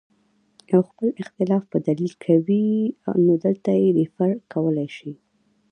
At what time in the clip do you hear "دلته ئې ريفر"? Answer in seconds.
3.45-4.31